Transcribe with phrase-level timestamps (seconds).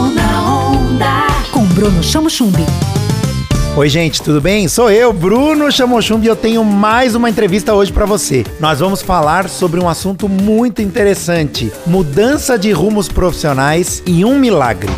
[0.00, 1.26] Na onda.
[1.50, 2.64] Com Bruno Chamo Chumbi.
[3.74, 4.68] Oi, gente, tudo bem?
[4.68, 8.44] Sou eu, Bruno Chamochumbi, e eu tenho mais uma entrevista hoje para você.
[8.60, 14.92] Nós vamos falar sobre um assunto muito interessante: mudança de rumos profissionais e um milagre.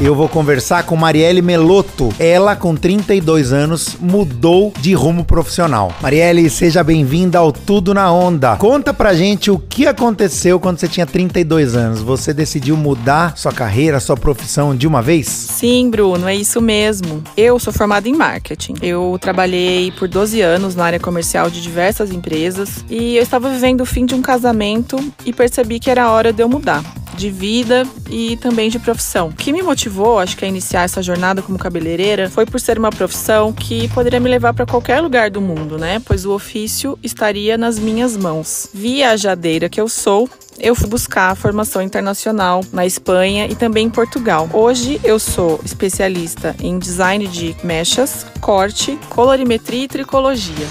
[0.00, 2.12] Eu vou conversar com Marielle Meloto.
[2.18, 5.94] Ela, com 32 anos, mudou de rumo profissional.
[6.02, 8.56] Marielle, seja bem-vinda ao Tudo na Onda.
[8.56, 12.02] Conta pra gente o que aconteceu quando você tinha 32 anos.
[12.02, 15.28] Você decidiu mudar sua carreira, sua profissão de uma vez?
[15.28, 17.22] Sim, Bruno, é isso mesmo.
[17.36, 18.74] Eu sou formada em marketing.
[18.82, 23.80] Eu trabalhei por 12 anos na área comercial de diversas empresas e eu estava vivendo
[23.82, 26.82] o fim de um casamento e percebi que era hora de eu mudar
[27.14, 29.28] de vida e também de profissão.
[29.28, 32.78] O que me motivou, acho que a iniciar essa jornada como cabeleireira, foi por ser
[32.78, 36.00] uma profissão que poderia me levar para qualquer lugar do mundo, né?
[36.04, 38.68] Pois o ofício estaria nas minhas mãos.
[38.74, 40.28] Viajadeira que eu sou,
[40.58, 44.48] eu fui buscar formação internacional na Espanha e também em Portugal.
[44.52, 50.66] Hoje eu sou especialista em design de mechas, corte, colorimetria e tricologia.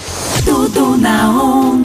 [0.46, 1.83] Tudo na onda.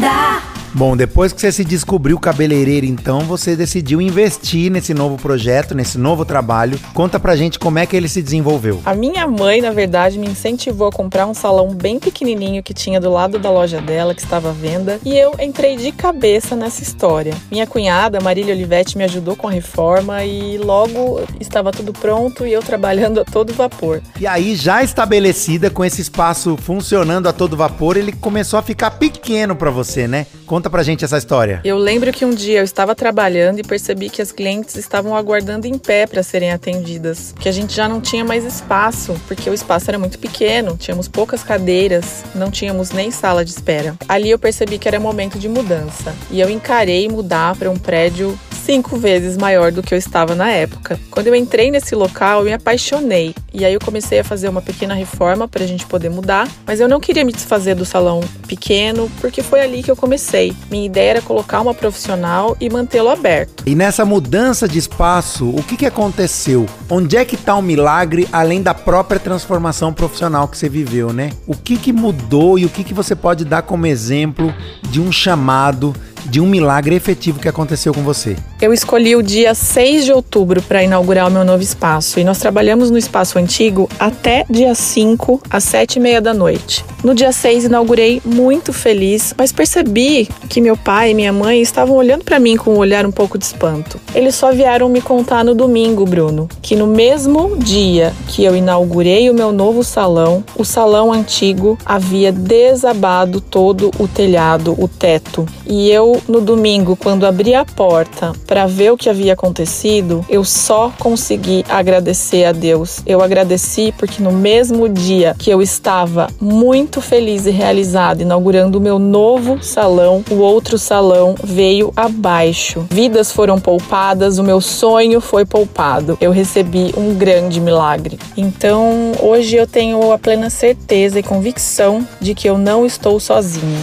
[0.79, 5.99] Bom, depois que você se descobriu cabeleireiro, então você decidiu investir nesse novo projeto, nesse
[5.99, 6.79] novo trabalho.
[6.95, 8.81] Conta pra gente como é que ele se desenvolveu.
[8.87, 13.01] A minha mãe, na verdade, me incentivou a comprar um salão bem pequenininho que tinha
[13.01, 16.81] do lado da loja dela, que estava à venda, e eu entrei de cabeça nessa
[16.81, 17.35] história.
[17.51, 22.53] Minha cunhada, Marília Olivetti, me ajudou com a reforma e logo estava tudo pronto e
[22.53, 24.01] eu trabalhando a todo vapor.
[24.21, 28.93] E aí, já estabelecida com esse espaço funcionando a todo vapor, ele começou a ficar
[28.93, 30.29] pequeno para você, né?
[30.49, 31.61] Conta pra gente essa história.
[31.63, 35.67] Eu lembro que um dia eu estava trabalhando e percebi que as clientes estavam aguardando
[35.67, 39.53] em pé para serem atendidas, que a gente já não tinha mais espaço, porque o
[39.53, 43.95] espaço era muito pequeno, tínhamos poucas cadeiras, não tínhamos nem sala de espera.
[44.09, 48.39] Ali eu percebi que era momento de mudança e eu encarei mudar para um prédio
[48.69, 51.01] cinco vezes maior do que eu estava na época.
[51.11, 53.35] Quando eu entrei nesse local, eu me apaixonei.
[53.51, 56.79] E aí eu comecei a fazer uma pequena reforma para a gente poder mudar, mas
[56.79, 60.55] eu não queria me desfazer do salão pequeno, porque foi ali que eu comecei.
[60.71, 63.65] Minha ideia era colocar uma profissional e mantê-lo aberto.
[63.65, 66.67] E nessa mudança de espaço, o que, que aconteceu?
[66.91, 71.31] Onde é que está o milagre, além da própria transformação profissional que você viveu, né?
[71.47, 74.55] O que, que mudou e o que, que você pode dar como exemplo
[74.91, 75.95] de um chamado
[76.29, 78.37] de um milagre efetivo que aconteceu com você.
[78.61, 82.39] Eu escolhi o dia 6 de outubro para inaugurar o meu novo espaço e nós
[82.39, 86.85] trabalhamos no espaço antigo até dia 5 às 7 e meia da noite.
[87.05, 91.95] No dia 6 inaugurei muito feliz, mas percebi que meu pai e minha mãe estavam
[91.95, 94.01] olhando para mim com um olhar um pouco de espanto.
[94.13, 99.31] Eles só vieram me contar no domingo, Bruno, que no mesmo dia que eu inaugurei
[99.31, 105.89] o meu novo salão, o salão antigo havia desabado todo o telhado, o teto, e
[105.89, 110.91] eu no domingo, quando abri a porta para ver o que havia acontecido, eu só
[110.99, 113.01] consegui agradecer a Deus.
[113.07, 118.81] Eu agradeci porque no mesmo dia que eu estava muito feliz e realizada inaugurando o
[118.81, 122.87] meu novo salão, o outro salão veio abaixo.
[122.89, 126.17] Vidas foram poupadas, o meu sonho foi poupado.
[126.19, 128.19] Eu recebi um grande milagre.
[128.35, 133.79] Então, hoje eu tenho a plena certeza e convicção de que eu não estou sozinha.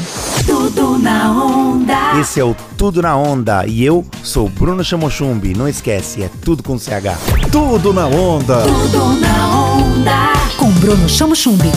[0.45, 2.19] Tudo na onda.
[2.19, 5.55] Esse é o Tudo na Onda e eu sou Bruno Chamochumbi.
[5.55, 7.17] Não esquece, é tudo com CH.
[7.51, 8.61] Tudo na Onda.
[8.61, 10.33] Tudo na onda.
[10.57, 11.71] Com Bruno Chamochumbi.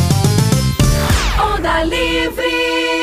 [1.40, 2.97] Onda Livre.